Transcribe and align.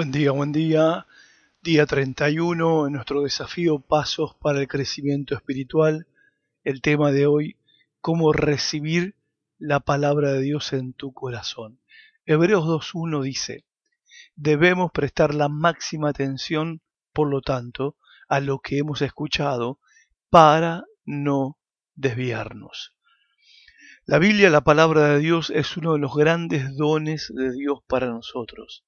Buen 0.00 0.12
día, 0.12 0.30
buen 0.30 0.50
día. 0.50 1.06
Día 1.60 1.84
31 1.84 2.86
en 2.86 2.92
nuestro 2.94 3.20
desafío 3.20 3.80
Pasos 3.80 4.34
para 4.40 4.58
el 4.58 4.66
Crecimiento 4.66 5.34
Espiritual. 5.34 6.06
El 6.64 6.80
tema 6.80 7.12
de 7.12 7.26
hoy, 7.26 7.58
cómo 8.00 8.32
recibir 8.32 9.14
la 9.58 9.80
palabra 9.80 10.32
de 10.32 10.40
Dios 10.40 10.72
en 10.72 10.94
tu 10.94 11.12
corazón. 11.12 11.82
Hebreos 12.24 12.64
2.1 12.64 13.22
dice, 13.22 13.66
debemos 14.36 14.90
prestar 14.90 15.34
la 15.34 15.50
máxima 15.50 16.08
atención, 16.08 16.80
por 17.12 17.28
lo 17.28 17.42
tanto, 17.42 17.98
a 18.26 18.40
lo 18.40 18.60
que 18.60 18.78
hemos 18.78 19.02
escuchado 19.02 19.80
para 20.30 20.84
no 21.04 21.58
desviarnos. 21.94 22.94
La 24.06 24.18
Biblia, 24.18 24.48
la 24.48 24.62
palabra 24.62 25.08
de 25.08 25.18
Dios, 25.18 25.50
es 25.50 25.76
uno 25.76 25.92
de 25.92 25.98
los 25.98 26.16
grandes 26.16 26.74
dones 26.74 27.30
de 27.36 27.52
Dios 27.52 27.80
para 27.86 28.06
nosotros 28.06 28.82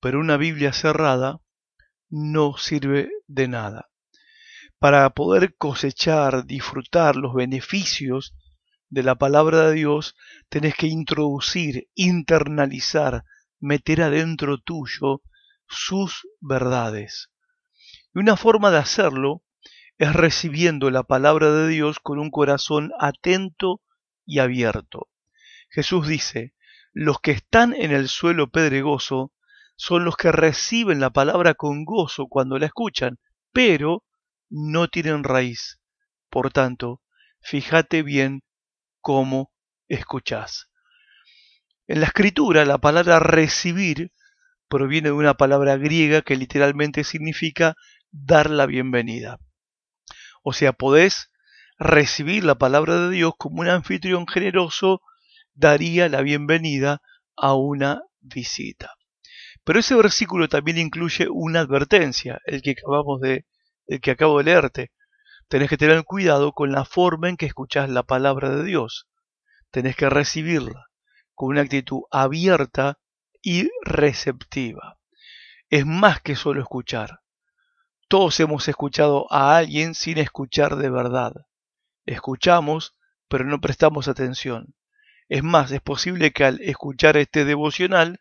pero 0.00 0.20
una 0.20 0.36
Biblia 0.36 0.72
cerrada 0.72 1.40
no 2.10 2.56
sirve 2.56 3.10
de 3.26 3.48
nada. 3.48 3.90
Para 4.78 5.08
poder 5.10 5.56
cosechar, 5.56 6.44
disfrutar 6.46 7.16
los 7.16 7.34
beneficios 7.34 8.34
de 8.90 9.02
la 9.02 9.16
palabra 9.16 9.68
de 9.68 9.74
Dios, 9.74 10.14
tenés 10.48 10.74
que 10.76 10.86
introducir, 10.86 11.88
internalizar, 11.94 13.24
meter 13.58 14.02
adentro 14.02 14.58
tuyo 14.58 15.22
sus 15.68 16.28
verdades. 16.40 17.30
Y 18.14 18.20
una 18.20 18.36
forma 18.36 18.70
de 18.70 18.78
hacerlo 18.78 19.42
es 19.98 20.12
recibiendo 20.12 20.90
la 20.90 21.02
palabra 21.02 21.50
de 21.50 21.68
Dios 21.68 21.98
con 21.98 22.18
un 22.18 22.30
corazón 22.30 22.92
atento 22.98 23.80
y 24.26 24.38
abierto. 24.38 25.08
Jesús 25.70 26.06
dice, 26.06 26.54
los 26.92 27.20
que 27.20 27.32
están 27.32 27.74
en 27.74 27.90
el 27.90 28.08
suelo 28.08 28.50
pedregoso 28.50 29.32
son 29.76 30.04
los 30.04 30.16
que 30.16 30.32
reciben 30.32 31.00
la 31.00 31.10
palabra 31.10 31.54
con 31.54 31.84
gozo 31.84 32.26
cuando 32.28 32.58
la 32.58 32.66
escuchan, 32.66 33.18
pero 33.52 34.04
no 34.48 34.88
tienen 34.88 35.24
raíz. 35.24 35.80
Por 36.30 36.52
tanto, 36.52 37.00
fíjate 37.40 38.02
bien 38.02 38.42
cómo 39.00 39.52
escuchás. 39.88 40.70
En 41.86 42.00
la 42.00 42.06
escritura, 42.06 42.64
la 42.64 42.78
palabra 42.78 43.18
recibir 43.18 44.12
proviene 44.68 45.08
de 45.08 45.14
una 45.14 45.34
palabra 45.34 45.76
griega 45.76 46.22
que 46.22 46.36
literalmente 46.36 47.04
significa 47.04 47.74
dar 48.10 48.48
la 48.48 48.66
bienvenida. 48.66 49.38
O 50.42 50.52
sea, 50.52 50.72
podés 50.72 51.30
recibir 51.78 52.44
la 52.44 52.54
palabra 52.54 52.98
de 53.00 53.10
Dios 53.10 53.34
como 53.36 53.60
un 53.60 53.68
anfitrión 53.68 54.26
generoso 54.26 55.00
daría 55.52 56.08
la 56.08 56.22
bienvenida 56.22 57.02
a 57.36 57.54
una 57.54 58.02
visita. 58.20 58.92
Pero 59.64 59.80
ese 59.80 59.94
versículo 59.94 60.48
también 60.48 60.78
incluye 60.78 61.26
una 61.30 61.60
advertencia, 61.60 62.40
el 62.44 62.62
que 62.62 62.72
acabamos 62.72 63.20
de, 63.20 63.46
el 63.86 64.00
que 64.00 64.10
acabo 64.10 64.38
de 64.38 64.44
leerte. 64.44 64.92
Tenés 65.48 65.68
que 65.70 65.76
tener 65.76 66.04
cuidado 66.04 66.52
con 66.52 66.72
la 66.72 66.84
forma 66.84 67.28
en 67.28 67.36
que 67.36 67.46
escuchás 67.46 67.88
la 67.88 68.02
palabra 68.02 68.50
de 68.50 68.64
Dios. 68.64 69.08
Tenés 69.70 69.96
que 69.96 70.08
recibirla 70.08 70.86
con 71.34 71.48
una 71.48 71.62
actitud 71.62 72.02
abierta 72.10 72.98
y 73.42 73.68
receptiva. 73.82 74.98
Es 75.70 75.84
más 75.84 76.20
que 76.20 76.36
solo 76.36 76.60
escuchar. 76.60 77.20
Todos 78.08 78.38
hemos 78.40 78.68
escuchado 78.68 79.26
a 79.32 79.56
alguien 79.56 79.94
sin 79.94 80.18
escuchar 80.18 80.76
de 80.76 80.90
verdad. 80.90 81.32
Escuchamos, 82.06 82.94
pero 83.28 83.44
no 83.44 83.60
prestamos 83.60 84.08
atención. 84.08 84.74
Es 85.28 85.42
más, 85.42 85.72
es 85.72 85.80
posible 85.80 86.32
que 86.32 86.44
al 86.44 86.60
escuchar 86.60 87.16
este 87.16 87.44
devocional 87.44 88.20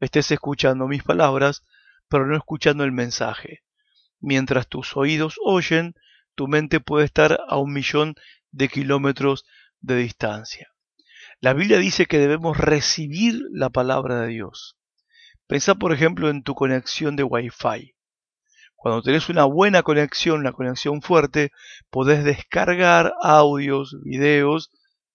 estés 0.00 0.30
escuchando 0.30 0.86
mis 0.86 1.02
palabras, 1.02 1.62
pero 2.08 2.26
no 2.26 2.36
escuchando 2.36 2.84
el 2.84 2.92
mensaje. 2.92 3.62
Mientras 4.20 4.68
tus 4.68 4.96
oídos 4.96 5.36
oyen, 5.44 5.94
tu 6.34 6.48
mente 6.48 6.80
puede 6.80 7.04
estar 7.04 7.40
a 7.48 7.56
un 7.58 7.72
millón 7.72 8.14
de 8.50 8.68
kilómetros 8.68 9.44
de 9.80 9.96
distancia. 9.96 10.68
La 11.40 11.52
Biblia 11.52 11.78
dice 11.78 12.06
que 12.06 12.18
debemos 12.18 12.56
recibir 12.56 13.40
la 13.52 13.70
palabra 13.70 14.22
de 14.22 14.28
Dios. 14.28 14.76
Pensá, 15.46 15.74
por 15.74 15.92
ejemplo, 15.92 16.30
en 16.30 16.42
tu 16.42 16.54
conexión 16.54 17.16
de 17.16 17.22
Wi-Fi. 17.22 17.94
Cuando 18.74 19.02
tenés 19.02 19.28
una 19.28 19.44
buena 19.44 19.82
conexión, 19.82 20.40
una 20.40 20.52
conexión 20.52 21.02
fuerte, 21.02 21.52
podés 21.90 22.24
descargar 22.24 23.12
audios, 23.22 23.96
videos 24.02 24.70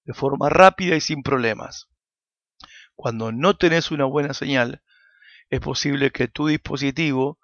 de 0.06 0.13
forma 0.13 0.50
rápida 0.50 0.95
y 0.95 1.01
sin 1.01 1.23
problemas. 1.23 1.88
Cuando 3.02 3.32
no 3.32 3.56
tenés 3.56 3.92
una 3.92 4.04
buena 4.04 4.34
señal, 4.34 4.84
es 5.50 5.62
posible 5.62 6.12
que 6.12 6.28
tu 6.28 6.48
dispositivo, 6.48 7.40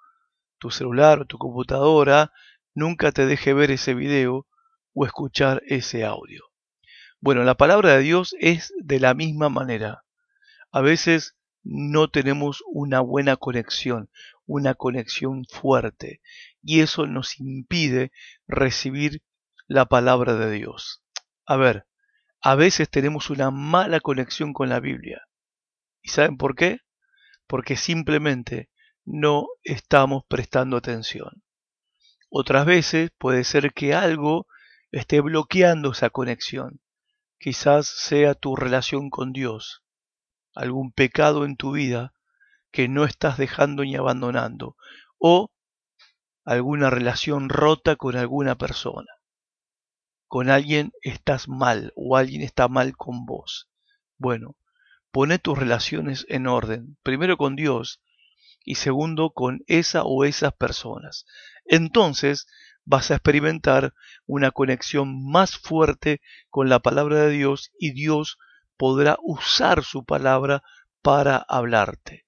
tu 0.57 0.69
celular 0.69 1.21
o 1.21 1.25
tu 1.27 1.37
computadora, 1.37 2.33
nunca 2.73 3.13
te 3.13 3.25
deje 3.25 3.53
ver 3.53 3.71
ese 3.71 3.93
video 3.93 4.47
o 4.93 5.05
escuchar 5.05 5.63
ese 5.65 6.03
audio. 6.03 6.43
Bueno, 7.21 7.45
la 7.45 7.55
palabra 7.55 7.95
de 7.95 8.01
Dios 8.01 8.35
es 8.37 8.73
de 8.83 8.99
la 8.99 9.13
misma 9.13 9.47
manera. 9.47 10.03
A 10.73 10.81
veces 10.81 11.37
no 11.63 12.09
tenemos 12.09 12.61
una 12.67 12.99
buena 12.99 13.37
conexión, 13.37 14.09
una 14.45 14.73
conexión 14.73 15.45
fuerte, 15.45 16.19
y 16.63 16.81
eso 16.81 17.07
nos 17.07 17.39
impide 17.39 18.11
recibir 18.45 19.21
la 19.67 19.85
palabra 19.85 20.35
de 20.35 20.51
Dios. 20.51 21.01
A 21.45 21.55
ver, 21.55 21.87
a 22.41 22.55
veces 22.55 22.89
tenemos 22.89 23.29
una 23.29 23.51
mala 23.51 24.01
conexión 24.01 24.51
con 24.51 24.67
la 24.67 24.81
Biblia. 24.81 25.25
¿Y 26.05 26.09
saben 26.09 26.37
por 26.37 26.55
qué? 26.55 26.81
Porque 27.47 27.75
simplemente 27.75 28.69
no 29.05 29.47
estamos 29.63 30.23
prestando 30.27 30.77
atención. 30.77 31.43
Otras 32.29 32.67
veces 32.67 33.09
puede 33.17 33.43
ser 33.43 33.73
que 33.73 33.95
algo 33.95 34.45
esté 34.91 35.19
bloqueando 35.19 35.93
esa 35.93 36.11
conexión. 36.11 36.79
Quizás 37.39 37.87
sea 37.87 38.35
tu 38.35 38.55
relación 38.55 39.09
con 39.09 39.33
Dios, 39.33 39.83
algún 40.53 40.91
pecado 40.91 41.43
en 41.43 41.57
tu 41.57 41.71
vida 41.71 42.13
que 42.71 42.87
no 42.87 43.05
estás 43.05 43.39
dejando 43.39 43.81
ni 43.81 43.95
abandonando, 43.95 44.77
o 45.17 45.51
alguna 46.43 46.91
relación 46.91 47.49
rota 47.49 47.95
con 47.95 48.15
alguna 48.15 48.53
persona. 48.59 49.09
Con 50.27 50.51
alguien 50.51 50.91
estás 51.01 51.47
mal 51.47 51.93
o 51.95 52.15
alguien 52.15 52.43
está 52.43 52.67
mal 52.67 52.95
con 52.95 53.25
vos. 53.25 53.71
Bueno, 54.19 54.55
Pone 55.15 55.39
tus 55.39 55.57
relaciones 55.57 56.25
en 56.27 56.45
orden, 56.45 56.97
primero 57.01 57.37
con 57.37 57.55
Dios 57.55 58.01
y 58.65 58.75
segundo 58.75 59.29
con 59.29 59.63
esa 59.65 60.03
o 60.03 60.25
esas 60.25 60.51
personas. 60.51 61.25
Entonces 61.63 62.47
vas 62.83 63.11
a 63.11 63.13
experimentar 63.13 63.93
una 64.25 64.51
conexión 64.51 65.31
más 65.31 65.55
fuerte 65.57 66.19
con 66.49 66.67
la 66.67 66.79
palabra 66.79 67.21
de 67.21 67.29
Dios 67.29 67.71
y 67.79 67.93
Dios 67.93 68.37
podrá 68.75 69.15
usar 69.23 69.85
su 69.85 70.03
palabra 70.03 70.63
para 71.01 71.37
hablarte. 71.37 72.25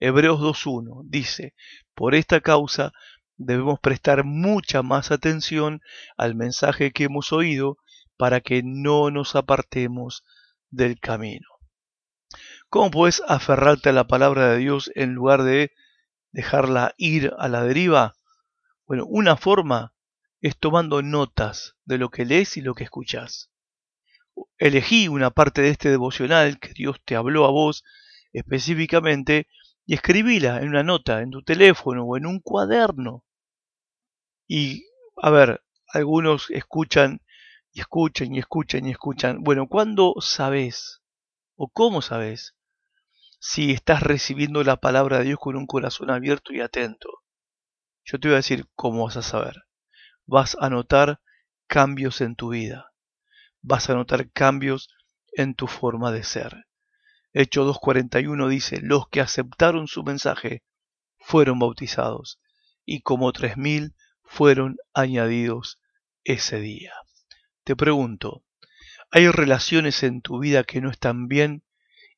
Hebreos 0.00 0.40
2.1 0.40 1.04
dice, 1.04 1.54
por 1.94 2.16
esta 2.16 2.40
causa 2.40 2.90
debemos 3.36 3.78
prestar 3.78 4.24
mucha 4.24 4.82
más 4.82 5.12
atención 5.12 5.82
al 6.16 6.34
mensaje 6.34 6.90
que 6.90 7.04
hemos 7.04 7.32
oído 7.32 7.76
para 8.16 8.40
que 8.40 8.62
no 8.64 9.12
nos 9.12 9.36
apartemos 9.36 10.24
del 10.70 10.98
camino. 10.98 11.53
¿Cómo 12.74 12.90
puedes 12.90 13.22
aferrarte 13.28 13.90
a 13.90 13.92
la 13.92 14.08
palabra 14.08 14.48
de 14.48 14.58
Dios 14.58 14.90
en 14.96 15.14
lugar 15.14 15.44
de 15.44 15.70
dejarla 16.32 16.92
ir 16.96 17.32
a 17.38 17.46
la 17.46 17.62
deriva? 17.62 18.16
Bueno, 18.84 19.04
una 19.06 19.36
forma 19.36 19.94
es 20.40 20.58
tomando 20.58 21.00
notas 21.00 21.76
de 21.84 21.98
lo 21.98 22.08
que 22.10 22.24
lees 22.24 22.56
y 22.56 22.62
lo 22.62 22.74
que 22.74 22.82
escuchas. 22.82 23.52
Elegí 24.58 25.06
una 25.06 25.30
parte 25.30 25.62
de 25.62 25.68
este 25.68 25.88
devocional 25.88 26.58
que 26.58 26.72
Dios 26.72 27.00
te 27.04 27.14
habló 27.14 27.44
a 27.44 27.52
vos 27.52 27.84
específicamente 28.32 29.46
y 29.86 29.94
escribíla 29.94 30.60
en 30.60 30.70
una 30.70 30.82
nota, 30.82 31.22
en 31.22 31.30
tu 31.30 31.44
teléfono 31.44 32.02
o 32.02 32.16
en 32.16 32.26
un 32.26 32.40
cuaderno. 32.40 33.24
Y, 34.48 34.84
a 35.22 35.30
ver, 35.30 35.62
algunos 35.92 36.50
escuchan 36.50 37.20
y 37.72 37.82
escuchan 37.82 38.34
y 38.34 38.40
escuchan 38.40 38.84
y 38.84 38.90
escuchan. 38.90 39.44
Bueno, 39.44 39.68
¿cuándo 39.68 40.16
sabes 40.18 41.02
o 41.54 41.68
cómo 41.68 42.02
sabes 42.02 42.56
si 43.46 43.72
estás 43.72 44.02
recibiendo 44.02 44.64
la 44.64 44.76
palabra 44.76 45.18
de 45.18 45.24
Dios 45.24 45.38
con 45.38 45.54
un 45.54 45.66
corazón 45.66 46.08
abierto 46.08 46.54
y 46.54 46.62
atento. 46.62 47.10
Yo 48.02 48.18
te 48.18 48.28
voy 48.28 48.36
a 48.36 48.36
decir 48.36 48.70
cómo 48.74 49.04
vas 49.04 49.18
a 49.18 49.22
saber. 49.22 49.66
Vas 50.24 50.56
a 50.58 50.70
notar 50.70 51.20
cambios 51.66 52.22
en 52.22 52.36
tu 52.36 52.52
vida. 52.52 52.94
Vas 53.60 53.90
a 53.90 53.94
notar 53.94 54.30
cambios 54.30 54.88
en 55.34 55.54
tu 55.54 55.66
forma 55.66 56.10
de 56.10 56.24
ser. 56.24 56.64
Hecho 57.34 57.70
2.41 57.70 58.48
dice, 58.48 58.80
los 58.80 59.10
que 59.10 59.20
aceptaron 59.20 59.88
su 59.88 60.04
mensaje 60.04 60.64
fueron 61.18 61.58
bautizados 61.58 62.40
y 62.86 63.02
como 63.02 63.30
tres 63.32 63.58
mil 63.58 63.94
fueron 64.22 64.78
añadidos 64.94 65.82
ese 66.24 66.60
día. 66.60 66.94
Te 67.62 67.76
pregunto, 67.76 68.42
¿hay 69.10 69.28
relaciones 69.28 70.02
en 70.02 70.22
tu 70.22 70.38
vida 70.38 70.64
que 70.64 70.80
no 70.80 70.90
están 70.90 71.28
bien 71.28 71.62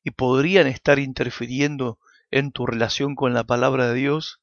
y 0.07 0.11
podrían 0.11 0.67
estar 0.67 0.99
interfiriendo 0.99 1.99
en 2.31 2.53
tu 2.53 2.65
relación 2.65 3.13
con 3.13 3.33
la 3.33 3.43
palabra 3.43 3.89
de 3.89 3.95
Dios? 3.95 4.41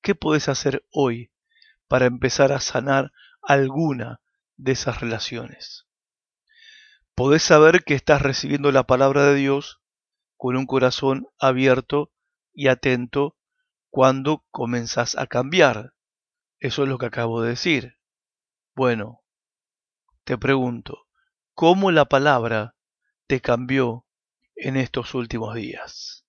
¿Qué 0.00 0.14
puedes 0.14 0.48
hacer 0.48 0.86
hoy 0.90 1.30
para 1.86 2.06
empezar 2.06 2.50
a 2.50 2.60
sanar 2.60 3.12
alguna 3.42 4.22
de 4.56 4.72
esas 4.72 5.02
relaciones? 5.02 5.86
Podés 7.14 7.42
saber 7.42 7.84
que 7.84 7.92
estás 7.92 8.22
recibiendo 8.22 8.72
la 8.72 8.84
palabra 8.84 9.26
de 9.26 9.34
Dios 9.34 9.82
con 10.38 10.56
un 10.56 10.64
corazón 10.64 11.26
abierto 11.38 12.10
y 12.54 12.68
atento 12.68 13.36
cuando 13.90 14.46
comenzás 14.50 15.14
a 15.14 15.26
cambiar. 15.26 15.92
Eso 16.58 16.84
es 16.84 16.88
lo 16.88 16.96
que 16.96 17.04
acabo 17.04 17.42
de 17.42 17.50
decir. 17.50 17.98
Bueno, 18.74 19.20
te 20.24 20.38
pregunto, 20.38 21.06
¿cómo 21.52 21.90
la 21.90 22.06
palabra 22.06 22.76
te 23.26 23.42
cambió 23.42 24.06
en 24.60 24.76
estos 24.76 25.14
últimos 25.14 25.54
días? 25.54 26.24